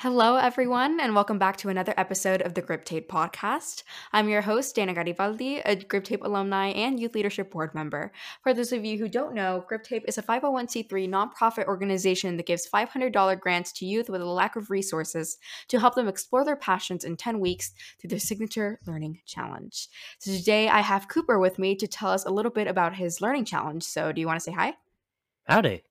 [0.00, 3.82] Hello, everyone, and welcome back to another episode of the Grip Tape podcast.
[4.12, 8.12] I'm your host, Dana Garibaldi, a Grip Tape alumni and youth leadership board member.
[8.42, 12.44] For those of you who don't know, Grip Tape is a 501c3 nonprofit organization that
[12.44, 15.38] gives $500 grants to youth with a lack of resources
[15.68, 19.88] to help them explore their passions in 10 weeks through their signature learning challenge.
[20.18, 23.22] So today I have Cooper with me to tell us a little bit about his
[23.22, 23.84] learning challenge.
[23.84, 24.74] So, do you want to say hi?
[25.44, 25.84] Howdy.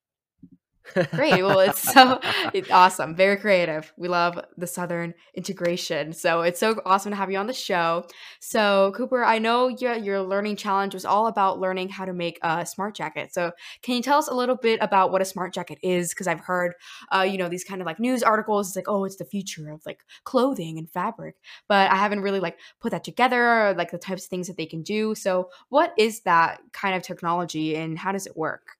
[1.11, 1.41] Great.
[1.43, 2.19] Well, it's so
[2.53, 3.15] it's awesome.
[3.15, 3.91] Very creative.
[3.97, 6.13] We love the Southern integration.
[6.13, 8.05] So it's so awesome to have you on the show.
[8.39, 12.37] So Cooper, I know your your learning challenge was all about learning how to make
[12.43, 13.33] a smart jacket.
[13.33, 16.09] So can you tell us a little bit about what a smart jacket is?
[16.09, 16.73] Because I've heard,
[17.13, 18.67] uh, you know, these kind of like news articles.
[18.67, 21.35] It's like, oh, it's the future of like clothing and fabric,
[21.67, 24.57] but I haven't really like put that together, or, like the types of things that
[24.57, 25.15] they can do.
[25.15, 28.77] So what is that kind of technology and how does it work?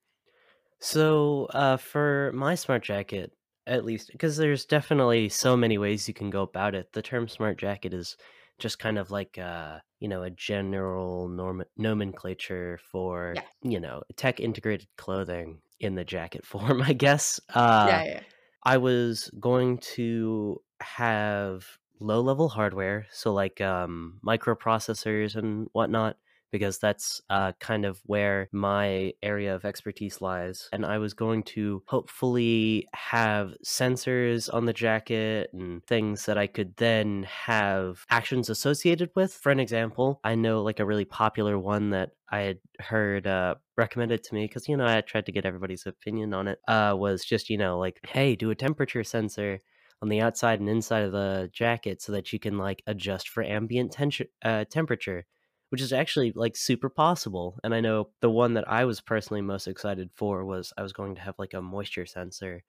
[0.85, 3.33] So, uh, for my smart jacket,
[3.65, 6.93] at least, because there's definitely so many ways you can go about it.
[6.93, 8.15] The term smart jacket is
[8.59, 13.47] just kind of like, uh, you know, a general norm- nomenclature for, Yeah.
[13.63, 17.39] you know, tech integrated clothing in the jacket form, I guess.
[17.49, 18.23] Uh, Yeah, yeah.
[18.63, 26.17] I was going to have low level hardware, so like um, microprocessors and whatnot,
[26.55, 30.69] because that's uh, kind of where my area of expertise lies.
[30.71, 36.47] And I was going to hopefully have sensors on the jacket and things that I
[36.47, 39.33] could then have actions associated with.
[39.33, 43.55] For an example, I know like a really popular one that I had heard uh,
[43.77, 46.59] recommended to me because you know I tried to get everybody's opinion on it.
[46.67, 49.59] Uh, was just you know like, hey, do a temperature sensor
[50.01, 53.43] on the outside and inside of the jacket so that you can like adjust for
[53.43, 55.25] ambient tension, uh, temperature,
[55.69, 57.57] which is actually like super possible.
[57.63, 60.93] And I know the one that I was personally most excited for was I was
[60.93, 62.63] going to have like a moisture sensor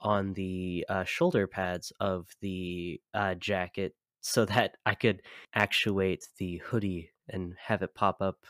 [0.00, 5.22] on the uh, shoulder pads of the uh, jacket so that I could
[5.54, 8.44] actuate the hoodie and have it pop up.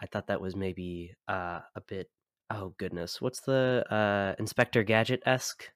[0.00, 2.10] I thought that was maybe uh, a bit.
[2.50, 5.70] Oh goodness, what's the uh, Inspector Gadget esque?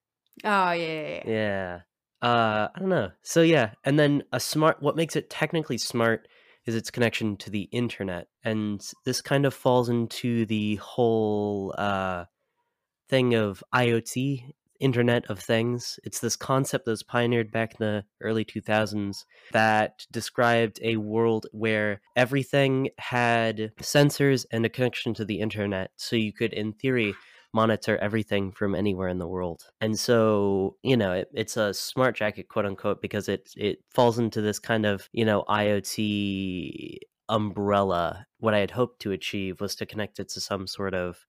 [0.44, 1.22] Oh, yeah, yeah, yeah.
[1.26, 1.80] Yeah.
[2.22, 3.10] Uh, I don't know.
[3.22, 4.82] So yeah, and then a smart.
[4.82, 6.28] What makes it technically smart
[6.66, 12.24] is its connection to the internet, and this kind of falls into the whole uh
[13.08, 16.00] thing of IoT, Internet of Things.
[16.04, 21.46] It's this concept that was pioneered back in the early 2000s that described a world
[21.52, 25.90] where everything had sensors and a connection to the internet.
[25.96, 27.14] So you could, in theory,
[27.52, 29.64] monitor everything from anywhere in the world.
[29.80, 34.18] And so, you know, it, it's a smart jacket, quote unquote, because it it falls
[34.18, 38.26] into this kind of, you know, IoT umbrella.
[38.38, 41.26] What I had hoped to achieve was to connect it to some sort of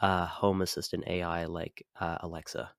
[0.00, 2.70] uh, home assistant AI like uh, Alexa.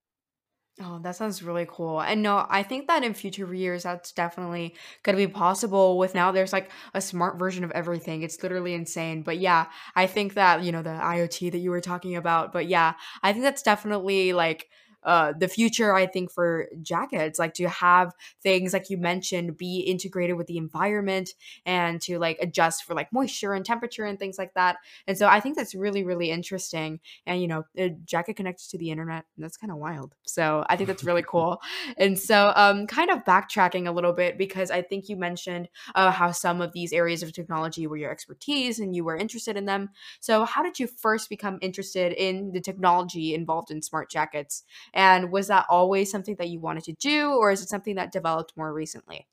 [0.81, 2.01] Oh, that sounds really cool.
[2.01, 6.13] And no, I think that in future years, that's definitely going to be possible with
[6.13, 8.23] now there's like a smart version of everything.
[8.23, 9.21] It's literally insane.
[9.21, 12.67] But yeah, I think that, you know, the IoT that you were talking about, but
[12.67, 14.67] yeah, I think that's definitely like
[15.05, 19.79] uh, the future, I think, for jackets, like to have things like you mentioned be
[19.79, 21.29] integrated with the environment
[21.65, 24.77] and to like adjust for like moisture and temperature and things like that.
[25.07, 26.99] And so I think that's really, really interesting.
[27.25, 30.15] And you know, a jacket connected to the internet, that's kind of wild.
[30.25, 31.61] So I think that's really cool.
[31.97, 36.11] And so, um, kind of backtracking a little bit because I think you mentioned uh,
[36.11, 39.65] how some of these areas of technology were your expertise and you were interested in
[39.65, 39.89] them.
[40.19, 44.63] So, how did you first become interested in the technology involved in smart jackets?
[44.95, 48.13] And was that always something that you wanted to do, or is it something that
[48.13, 49.27] developed more recently?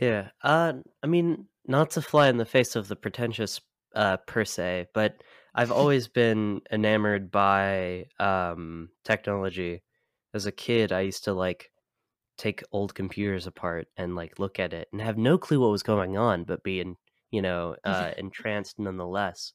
[0.00, 0.28] Yeah.
[0.42, 3.60] Uh, I mean, not to fly in the face of the pretentious
[3.96, 5.22] uh, per se, but
[5.54, 9.82] I've always been enamored by um, technology.
[10.34, 11.70] As a kid, I used to like
[12.36, 15.82] take old computers apart and like look at it and have no clue what was
[15.82, 16.94] going on, but be in,
[17.32, 19.52] you know, uh, entranced nonetheless.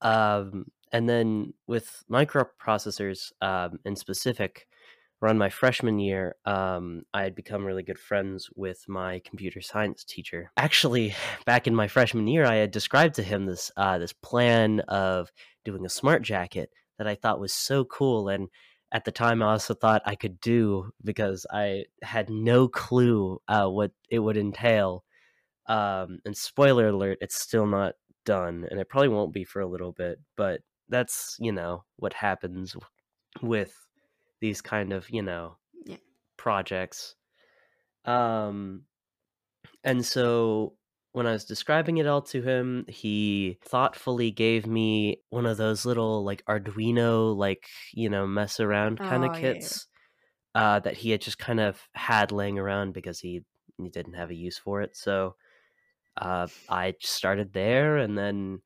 [0.00, 4.68] Um, and then with microprocessors um, in specific,
[5.20, 10.04] around my freshman year, um, I had become really good friends with my computer science
[10.04, 10.52] teacher.
[10.56, 11.14] Actually,
[11.46, 15.32] back in my freshman year, I had described to him this uh, this plan of
[15.64, 18.48] doing a smart jacket that I thought was so cool, and
[18.92, 23.66] at the time, I also thought I could do because I had no clue uh,
[23.66, 25.02] what it would entail.
[25.66, 27.94] Um, and spoiler alert, it's still not
[28.24, 30.20] done, and it probably won't be for a little bit.
[30.36, 32.76] But that's you know what happens
[33.42, 33.86] with
[34.40, 35.98] these kind of you know Yeah.
[36.36, 37.16] projects
[38.06, 38.86] um
[39.84, 40.76] and so
[41.12, 45.84] when i was describing it all to him he thoughtfully gave me one of those
[45.86, 49.52] little like arduino like you know mess around kind Oh, of yeah.
[49.52, 49.68] yeah.
[49.72, 49.86] kits
[50.54, 53.44] uh, that he had just kind of had laying around because he
[53.78, 54.96] he didn't have a use for it.
[54.96, 55.36] So
[56.16, 58.62] uh, I started there, and then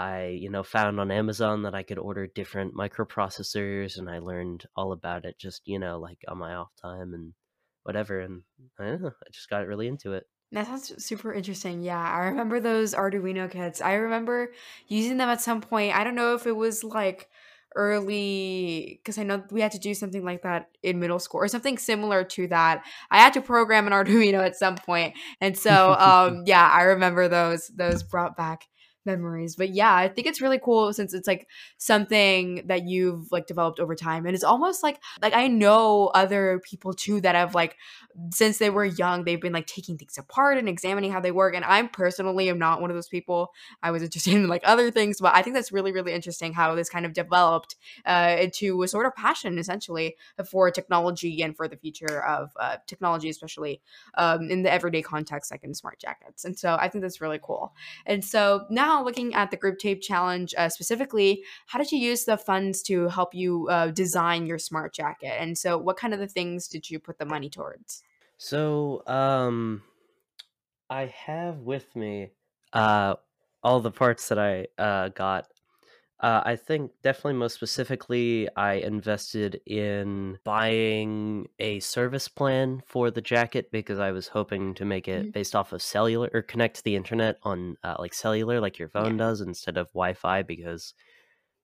[0.00, 4.64] I you know found on Amazon that I could order different microprocessors, and I learned
[4.74, 7.34] all about it just you know like on my off time and
[7.82, 8.42] whatever, and
[8.78, 10.24] I don't know, I just got really into it.
[10.52, 11.82] That sounds super interesting.
[11.82, 13.82] Yeah, I remember those Arduino kits.
[13.82, 14.52] I remember
[14.88, 15.94] using them at some point.
[15.94, 17.28] I don't know if it was like
[17.76, 21.48] early because I know we had to do something like that in middle school or
[21.48, 22.84] something similar to that.
[23.10, 25.12] I had to program an Arduino at some point.
[25.42, 28.64] And so um yeah, I remember those those brought back
[29.10, 29.56] memories.
[29.56, 31.48] But yeah, I think it's really cool since it's like
[31.78, 34.26] something that you've like developed over time.
[34.26, 37.76] And it's almost like like I know other people too that have like
[38.32, 41.54] since they were young, they've been like taking things apart and examining how they work.
[41.54, 43.52] And I'm personally am not one of those people.
[43.82, 46.74] I was interested in like other things, but I think that's really, really interesting how
[46.74, 50.16] this kind of developed uh, into a sort of passion essentially
[50.50, 53.80] for technology and for the future of uh, technology, especially
[54.14, 56.44] um, in the everyday context, like in smart jackets.
[56.44, 57.72] And so I think that's really cool.
[58.06, 62.24] And so now looking at the Grip Tape challenge uh, specifically, how did you use
[62.24, 65.40] the funds to help you uh, design your smart jacket?
[65.40, 68.02] And so what kind of the things did you put the money towards?
[68.38, 69.82] So, um,
[70.90, 72.32] I have with me
[72.72, 73.16] uh
[73.62, 75.46] all the parts that I uh got.
[76.20, 83.22] Uh, I think definitely most specifically, I invested in buying a service plan for the
[83.22, 85.32] jacket because I was hoping to make it Mhm.
[85.32, 88.90] based off of cellular or connect to the internet on uh, like cellular, like your
[88.90, 89.16] phone Yeah.
[89.16, 90.92] does, instead of Wi-Fi because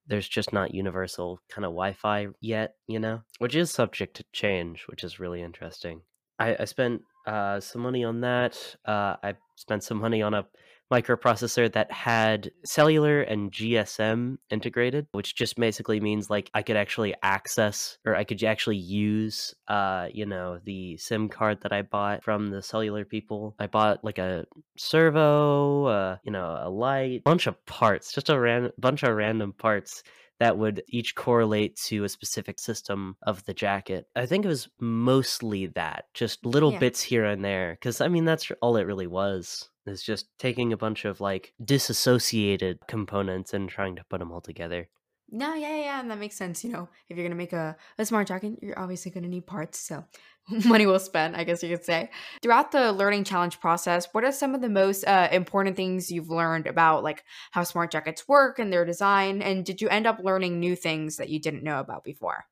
[0.07, 4.87] there's just not universal kind of Wi-Fi yet, you know, which is subject to change,
[4.87, 6.03] which is really interesting.
[6.39, 8.75] I, I spent uh, some money on that.
[8.85, 10.47] Uh, I spent some money on a
[10.91, 17.13] microprocessor that had cellular and GSM integrated, which just basically means like I could actually
[17.23, 22.23] access or I could actually use, uh, you know, the SIM card that I bought
[22.23, 23.55] from the cellular people.
[23.59, 24.45] I bought like a
[24.77, 29.53] servo, uh, you know, a light, bunch of parts, just a ran- bunch of random
[29.53, 30.03] parts
[30.39, 34.05] that would each correlate to a specific system of the jacket.
[34.15, 36.79] I think it was mostly that, just little Yeah.
[36.79, 37.73] bits here and there.
[37.73, 41.53] Because, I mean, that's all it really was, is just taking a bunch of like
[41.63, 44.89] disassociated components and trying to put them all together.
[45.29, 46.63] No, yeah, yeah, yeah, and that makes sense.
[46.63, 49.77] You know, if you're gonna make a, a smart jacket, you're obviously gonna need parts.
[49.77, 50.05] So
[50.65, 52.09] money well spent, I guess you could say.
[52.41, 56.29] Throughout the learning challenge process, what are some of the most uh, important things you've
[56.29, 59.41] learned about like how smart jackets work and their design?
[59.41, 62.45] And did you end up learning new things that you didn't know about before?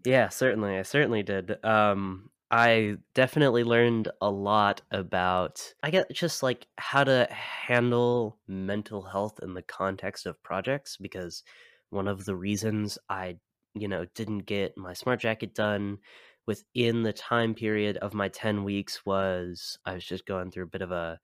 [0.04, 0.78] yeah, certainly.
[0.78, 1.64] I certainly did.
[1.64, 9.02] Um, I definitely learned a lot about, I guess, just like how to handle mental
[9.02, 10.98] health in the context of projects.
[10.98, 11.42] Because
[11.90, 13.38] one of the reasons I,
[13.74, 15.98] you know, didn't get my smart jacket done
[16.46, 20.68] within the time period of my 10 weeks was I was just going through a
[20.68, 21.20] bit of a,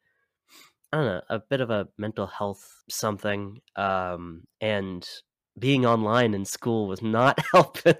[0.92, 3.60] I don't know, a bit of a mental health something.
[3.76, 5.08] Um, and
[5.58, 7.96] being online in school was not helping.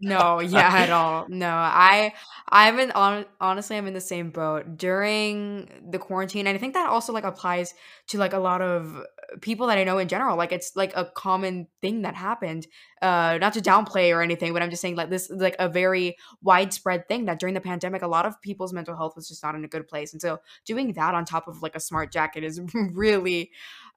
[0.00, 1.26] No, yeah, at all.
[1.28, 2.12] No, I
[2.48, 6.74] I'm in hon honestly, I'm in the same boat during the quarantine, and I think
[6.74, 7.72] that also, like, applies
[8.08, 8.96] to, like, a lot of
[9.40, 12.66] people that I know in general, like, it's, like, a common thing that happened,
[13.00, 15.68] uh, not to downplay or anything, but I'm just saying, like, this is, like, a
[15.68, 19.42] very widespread thing that during the pandemic, a lot of people's mental health was just
[19.44, 22.10] not in a good place, and so doing that on top of, like, a smart
[22.12, 23.52] jacket is really,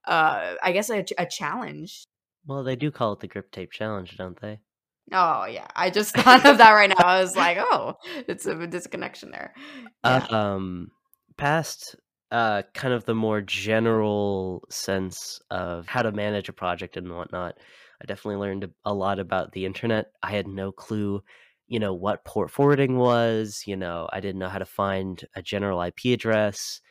[0.05, 2.05] uh, I guess, a a challenge.
[2.45, 4.59] well, they do call it the grip tape challenge, don't they?
[5.12, 5.67] Oh, yeah.
[5.75, 6.95] I just thought of that right now.
[7.05, 7.95] I was like, "Oh,
[8.27, 9.53] it's a disconnection there."
[10.03, 10.25] Yeah.
[10.29, 10.91] Um,
[11.38, 11.95] past
[12.31, 17.55] uh, kind of the more general sense of how to manage a project and whatnot,
[18.01, 20.07] I definitely learned a lot about the internet.
[20.24, 21.21] I had no clue,
[21.67, 23.63] you know, what port forwarding was.
[23.65, 26.81] You know, I didn't know how to find a general IP address.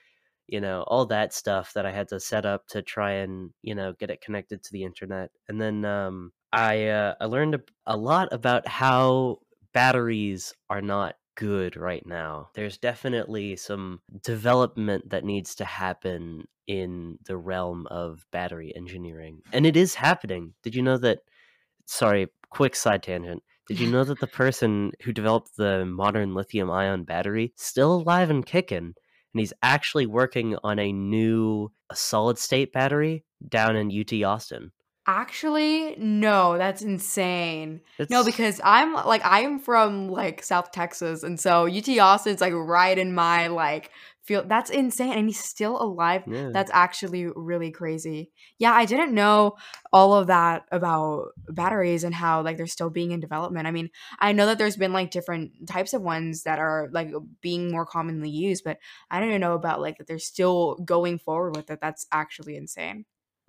[0.46, 3.74] You know, all that stuff that I had to set up to try and you
[3.74, 5.30] know get it connected to the internet.
[5.48, 9.38] And then um, I uh, I learned a, a lot about how
[9.72, 12.50] batteries are not good right now.
[12.54, 19.40] There's definitely some development that needs to happen in the realm of battery engineering.
[19.52, 20.54] And it is happening.
[20.62, 21.20] Did you know that?
[21.86, 23.42] Sorry, quick side tangent.
[23.66, 28.30] Did you know that the person who developed the modern lithium ion battery still alive
[28.30, 28.94] and kicking?
[29.34, 34.70] And he's actually working on a new solid state battery down in UT Austin.
[35.06, 37.82] Actually, no, that's insane.
[38.08, 42.96] No, because I'm like I'm from like South Texas, and so UT Austin's like right
[42.96, 43.90] in my like
[44.22, 44.44] feel.
[44.46, 46.22] That's insane, and he's still alive.
[46.26, 46.48] yeah.
[46.54, 48.32] That's actually really crazy.
[48.58, 49.56] Yeah, I didn't know
[49.92, 53.66] all of that about batteries and how like they're still being in development.
[53.66, 57.12] I mean, I know that there's been like different types of ones that are like
[57.42, 58.78] being more commonly used, but
[59.10, 61.80] I didn't know about like that they're still going forward with it.
[61.82, 63.04] That's actually insane.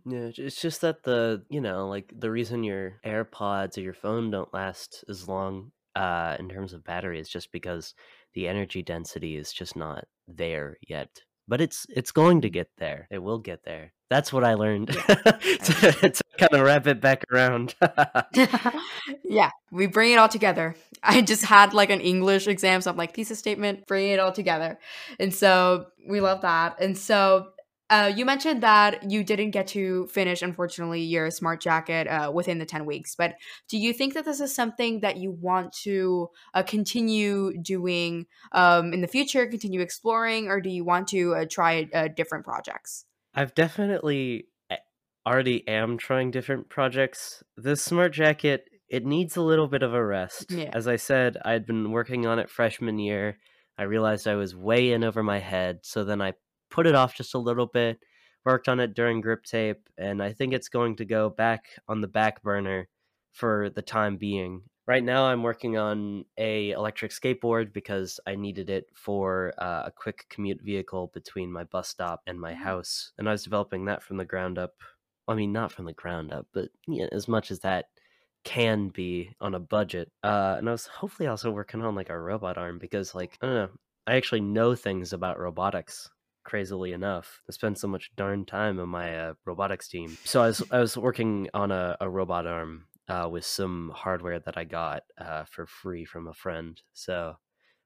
[0.05, 4.29] Yeah, it's just that the, you know, like the reason your AirPods or your phone
[4.29, 7.93] don't last as long uh in terms of battery is just because
[8.33, 11.09] the energy density is just not there yet.
[11.47, 13.07] But it's it's going to get there.
[13.12, 13.93] It will get there.
[14.09, 17.75] That's what I learned Yeah, to, to kind of wrap it back around.
[19.24, 20.75] yeah, we bring it all together.
[21.01, 24.31] I just had like an English exam, so I'm like thesis statement, bring it all
[24.31, 24.79] together,
[25.19, 26.79] and so we love that.
[26.79, 27.47] And so
[27.89, 32.58] uh, you mentioned that you didn't get to finish, unfortunately, your smart jacket uh, within
[32.58, 33.15] the ten weeks.
[33.15, 33.36] But
[33.70, 38.94] do you think that this is something that you want to uh, continue doing um,
[38.94, 43.06] in the future, continue exploring, or do you want to uh, try uh, different projects?
[43.34, 44.48] I've definitely
[45.25, 47.44] already am trying different projects.
[47.58, 50.51] This smart jacket, it needs a little bit of a rest.
[50.51, 50.70] Yeah.
[50.74, 53.39] As I said, I'd been working on it freshman year.
[53.77, 56.34] I realized I was way in over my head, so then I
[56.75, 58.03] put it off just a little bit,
[58.46, 62.01] worked on it during grip tape, and I think it's going to go back on
[62.01, 62.89] the back burner
[63.32, 64.63] for the time being.
[64.88, 69.91] Right now I'm working on a electric skateboard because I needed it for uh, a
[69.91, 72.63] quick commute vehicle between my bus stop and my Mm.
[72.63, 74.75] house, and I was developing that from the ground up.
[75.27, 77.88] I mean, not from the ground up, but yeah, as much as that
[78.44, 80.12] can be on a budget.
[80.24, 83.46] Uh, and I was hopefully also working on like a robot arm because, like, I
[83.48, 83.77] don't know,
[84.08, 86.10] I actually know things about robotics.
[86.46, 90.16] Crazily enough, I spent so much darn time on my uh, robotics team.
[90.24, 94.40] So I was I was working on a, a robot arm uh, with some hardware
[94.40, 96.80] that I got uh, for free from a friend.
[96.94, 97.36] So,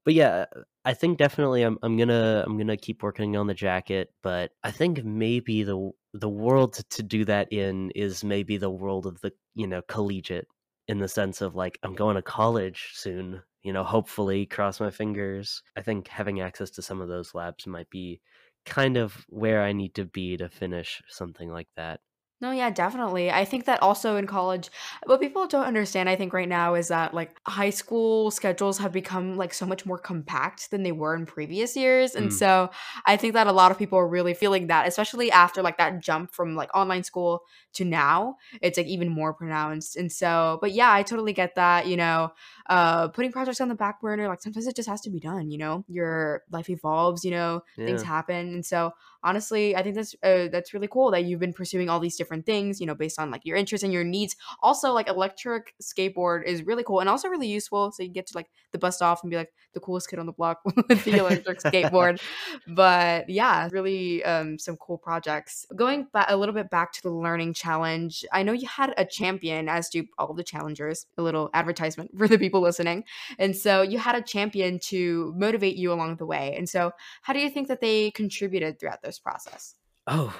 [0.05, 0.45] but yeah,
[0.85, 4.09] I think definitely I'm I'm gonna I'm gonna keep working on the jacket.
[4.21, 9.05] But I think maybe the the world to do that in is maybe the world
[9.05, 10.47] of the you know collegiate
[10.87, 13.41] in the sense of like I'm going to college soon.
[13.63, 15.61] You know, hopefully, cross my fingers.
[15.77, 18.21] I think having access to some of those labs might be
[18.69, 22.01] kind of where I need to be to finish something like that.
[22.41, 23.29] No, yeah, definitely.
[23.29, 24.69] I think that also in college,
[25.05, 28.93] what people don't understand, I think right now is that like high school schedules have
[28.93, 32.15] become like so much more compact than they were in previous years.
[32.15, 32.69] And Mm, so
[33.05, 35.99] I think that a lot of people are really feeling that, especially after like that
[35.99, 37.41] jump from like online school
[37.73, 39.97] to now, it's like even more pronounced.
[39.97, 42.31] And so, but yeah, I totally get that, you know,
[42.67, 45.49] uh putting projects on the back burner, like sometimes it just has to be done,
[45.51, 45.83] you know.
[45.87, 48.53] Your life evolves, you know, things yeah, happen.
[48.53, 48.91] And so
[49.23, 52.45] honestly, I think that's uh, that's really cool that you've been pursuing all these different
[52.45, 54.35] things, you know, based on like your interests and your needs.
[54.61, 57.91] Also, like electric skateboard is really cool and also really useful.
[57.91, 60.25] So you get to like the bust off and be like the coolest kid on
[60.25, 62.21] the block with the electric skateboard.
[62.67, 65.65] But yeah, really um, some cool projects.
[65.75, 69.05] Going back a little bit back to the learning challenge, I know you had a
[69.05, 71.05] champion, as do all the challengers.
[71.17, 73.03] A little advertisement for the people listening,
[73.37, 76.55] and so you had a champion to motivate you along the way.
[76.57, 79.75] And so how do you think that they contributed throughout this process?
[80.07, 80.33] Oh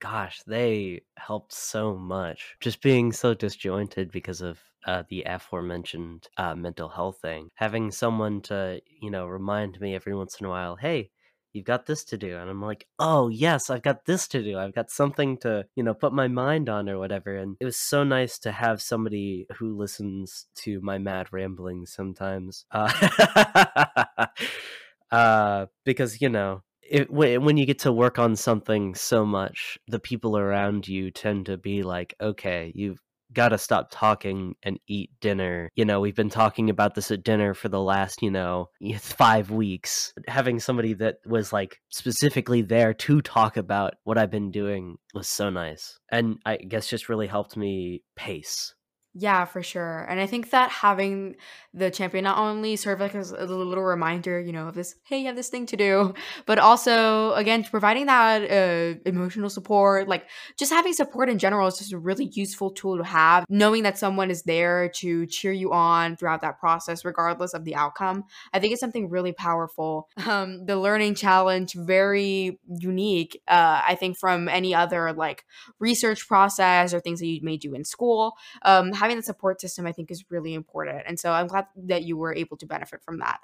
[0.00, 2.56] gosh, they helped so much.
[2.60, 7.48] Just being so disjointed because of uh, the aforementioned uh, mental health thing.
[7.54, 11.10] Having someone to, you know, remind me every once in a while, hey,
[11.52, 12.36] you've got this to do.
[12.36, 14.58] And I'm like, oh, yes, I've got this to do.
[14.58, 17.36] I've got something to, you know, put my mind on or whatever.
[17.36, 22.66] And it was so nice to have somebody who listens to my mad ramblings sometimes.
[22.70, 24.26] Uh,
[25.10, 29.78] uh, because, you know, it, whe- when you get to work on something so much,
[29.88, 33.00] the people around you tend to be like, okay, you've
[33.32, 35.68] got to stop talking and eat dinner.
[35.74, 39.50] You know, we've been talking about this at dinner for the last, you know, five
[39.50, 40.14] weeks.
[40.28, 45.28] Having somebody that was like specifically there to talk about what I've been doing was
[45.28, 45.98] so nice.
[46.10, 48.74] And I guess just really helped me pace.
[49.16, 50.00] Yeah, for sure.
[50.08, 51.36] And I think that having
[51.72, 55.18] the champion not only serve like as a little reminder, you know, of this, hey,
[55.20, 56.14] you have this thing to do,
[56.46, 60.26] but also again providing that uh, emotional support, like
[60.58, 63.46] just having support in general is just a really useful tool to have.
[63.48, 67.76] Knowing that someone is there to cheer you on throughout that process, regardless of the
[67.76, 70.08] outcome, I think it's something really powerful.
[70.26, 73.40] Um, the learning challenge, very unique.
[73.46, 75.44] Uh, I think from any other like
[75.78, 79.86] research process or things that you may do in school um, having the support system,
[79.86, 81.02] I think, is really important.
[81.06, 83.40] And so I'm glad that you were able to benefit from that.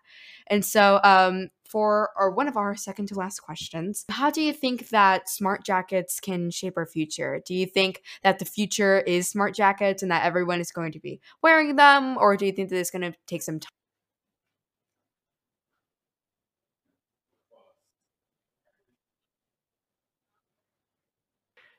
[0.47, 4.53] And so, um, for or one of our second to last questions, how do you
[4.53, 7.41] think that smart jackets can shape our future?
[7.47, 11.01] Do you think that the future is smart jackets and that everyone is going to
[11.01, 13.80] be wearing them, or do you think that it's going to take some time?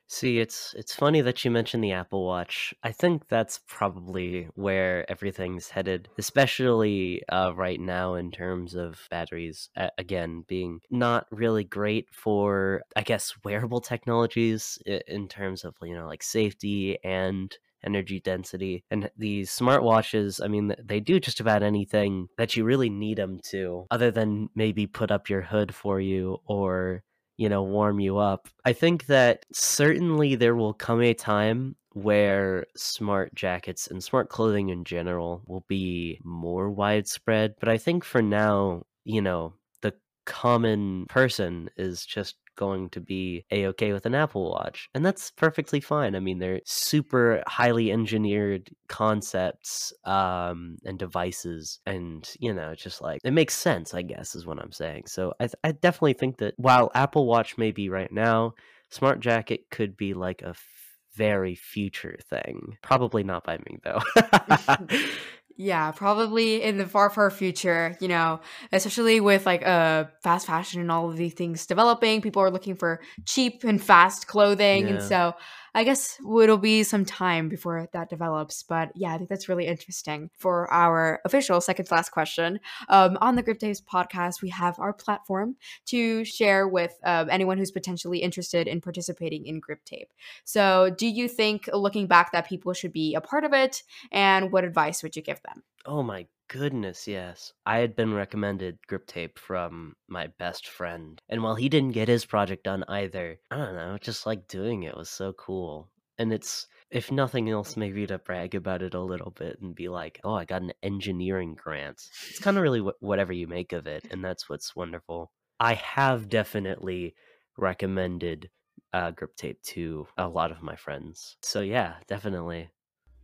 [0.08, 2.74] See, it's it's funny that you mentioned the Apple Watch.
[2.82, 9.70] I think that's probably where everything's headed, especially uh, right now in terms of batteries.
[9.74, 15.94] A- again, being not really great for, I guess, wearable technologies in terms of you
[15.94, 18.84] know like safety and energy density.
[18.90, 23.40] And these smartwatches, I mean, they do just about anything that you really need them
[23.50, 27.02] to, other than maybe put up your hood for you or
[27.36, 28.48] you know, warm you up.
[28.64, 34.70] I think that certainly there will come a time where smart jackets and smart clothing
[34.70, 37.54] in general will be more widespread.
[37.60, 43.44] But I think for now, you know, the common person is just going to be
[43.50, 46.14] a okay with an Apple Watch, and that's perfectly fine.
[46.14, 53.20] I mean, they're super highly engineered concepts um, and devices, and you know, just like
[53.24, 53.94] it makes sense.
[53.94, 55.04] I guess is what I'm saying.
[55.06, 58.54] So I, th- I definitely think that while Apple Watch may be right now,
[58.90, 60.66] Smart Jacket could be like a f-
[61.14, 62.76] very future thing.
[62.82, 64.00] Probably not by me though.
[65.56, 68.40] Yeah, probably in the far, far future, you know,
[68.72, 72.74] especially with like uh fast fashion and all of these things developing, people are looking
[72.74, 74.88] for cheap and fast clothing.
[74.88, 75.06] And yeah.
[75.06, 75.34] so
[75.74, 78.62] I guess it'll be some time before that develops.
[78.62, 80.30] But yeah, I think that's really interesting.
[80.36, 84.78] For our official second to last question, um, on the Grip Tapes podcast, we have
[84.78, 90.12] our platform to share with um, anyone who's potentially interested in participating in Grip Tape.
[90.44, 93.82] So, do you think, looking back, that people should be a part of it?
[94.10, 95.62] And what advice would you give them?
[95.86, 97.52] Oh my goodness, yes.
[97.64, 101.20] I had been recommended grip tape from my best friend.
[101.28, 104.82] And while he didn't get his project done either, I don't know, just like doing
[104.82, 105.90] it was so cool.
[106.18, 109.88] And it's, if nothing else, maybe to brag about it a little bit and be
[109.88, 112.02] like, oh, I got an engineering grant.
[112.28, 114.04] It's kind of really wh- whatever you make of it.
[114.10, 115.32] And that's what's wonderful.
[115.58, 117.14] I have definitely
[117.56, 118.50] recommended
[118.92, 121.38] uh, grip tape to a lot of my friends.
[121.40, 122.68] So yeah, definitely.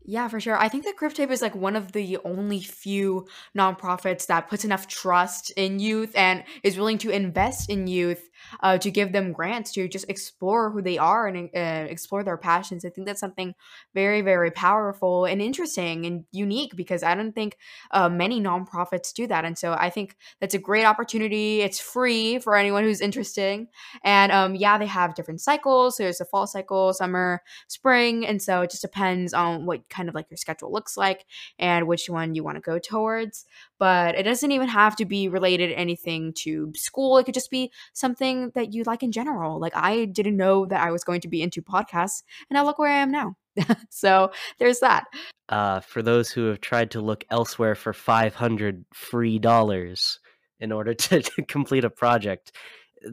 [0.04, 0.56] Yeah, for sure.
[0.56, 3.26] I think that Grip Tape is like one of the only few
[3.56, 8.30] nonprofits that puts enough trust in youth and is willing to invest in youth
[8.62, 12.38] uh, to give them grants to just explore who they are and uh, explore their
[12.38, 12.86] passions.
[12.86, 13.54] I think that's something
[13.92, 17.58] very, very powerful and interesting and unique because I don't think
[17.90, 19.44] uh, many nonprofits do that.
[19.44, 21.60] And so I think that's a great opportunity.
[21.60, 23.66] It's free for anyone who's interested.
[24.04, 25.96] And um, yeah, they have different cycles.
[25.96, 28.26] So there's a fall cycle, summer, spring.
[28.26, 31.24] And so it just depends on what kind of like your schedule looks like
[31.58, 33.44] and which one you want to go towards.
[33.78, 37.18] But it doesn't even have to be related anything to school.
[37.18, 39.60] It could just be something that you like in general.
[39.60, 42.78] Like I didn't know that I was going to be into podcasts, and now look
[42.78, 43.36] where I am now.
[43.90, 45.04] so there's that.
[45.48, 50.20] Uh, for those who have tried to look elsewhere for 500 free dollars
[50.60, 52.52] in order to, to complete a project,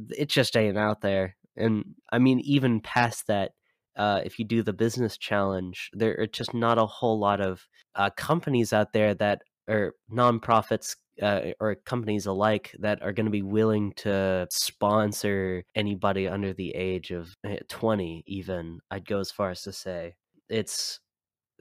[0.10, 1.36] it just ain't out there.
[1.56, 3.52] And I mean, even past that,
[3.96, 7.68] uh, if you do the business challenge, there are just not a whole lot of
[7.96, 13.32] uh, companies out there that are nonprofits uh, or companies alike that are going to
[13.32, 19.32] be willing to sponsor anybody under the age of eh, 20 even i'd go as
[19.32, 20.14] far as to say.
[20.50, 21.00] It's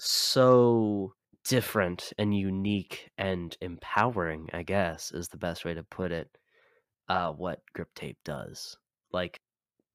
[0.00, 6.26] so different and unique and empowering i guess is the best way to put it
[7.08, 8.76] uh what grip tape does.
[9.12, 9.40] Like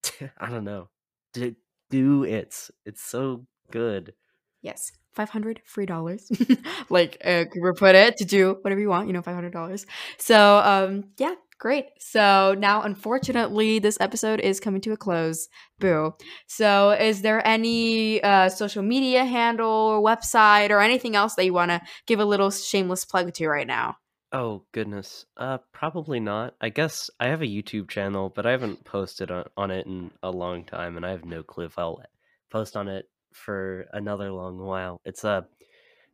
[0.38, 0.90] i don't know.
[1.34, 1.54] Do,
[1.90, 4.14] do it it's so good
[4.62, 6.30] Yes, 500 free dollars.
[6.90, 9.86] like uh, Cooper put it to do whatever you want, you know, $500.
[10.18, 11.86] So, um, yeah, great.
[12.00, 15.48] So now, unfortunately, this episode is coming to a close.
[15.80, 16.14] Boo.
[16.48, 21.54] So, is there any uh, social media handle or website or anything else that you
[21.54, 23.96] want to give a little shameless plug to right now?
[24.32, 25.26] Oh goodness.
[25.38, 26.56] Uh probably not.
[26.62, 30.12] I guess I have a YouTube channel, but I haven't posted on, on it in
[30.22, 32.04] a long time and I have no clue if I'll
[32.52, 35.02] post on it for another long while.
[35.04, 35.48] It's a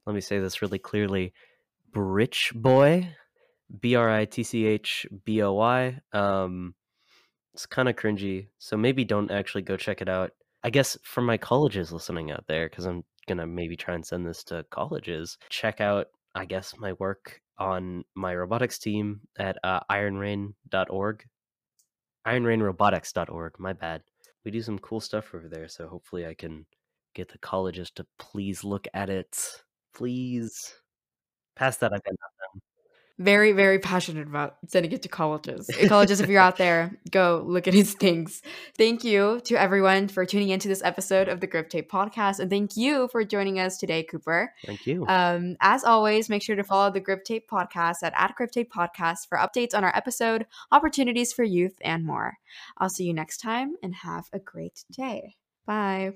[0.05, 1.33] let me say this really clearly.
[1.91, 3.09] Britch Boy.
[3.81, 5.99] B R I T C H B O Y.
[6.13, 6.75] Um
[7.53, 10.31] it's kind of cringy, so maybe don't actually go check it out.
[10.63, 14.25] I guess for my colleges listening out there, because I'm gonna maybe try and send
[14.25, 19.79] this to colleges, check out, I guess, my work on my robotics team at uh,
[19.89, 21.25] ironrain.org.
[22.27, 24.01] Ironrainrobotics.org, my bad.
[24.43, 26.65] We do some cool stuff over there, so hopefully I can
[27.13, 29.37] get the colleges to please look at it.
[29.93, 30.73] Please.
[31.55, 32.61] Past that, I've got nothing.
[33.17, 35.69] Very, very passionate about sending it to colleges.
[35.87, 38.41] Colleges, if you're out there, go look at his things.
[38.77, 42.39] Thank you to everyone for tuning into this episode of the Grip Tape podcast.
[42.39, 44.53] And thank you for joining us today, Cooper.
[44.65, 45.05] Thank you.
[45.07, 48.71] Um, as always, make sure to follow the Grip Tape podcast at, at Grip Tape
[48.73, 52.37] Podcast for updates on our episode, opportunities for youth, and more.
[52.77, 55.35] I'll see you next time and have a great day.
[55.65, 56.15] Bye.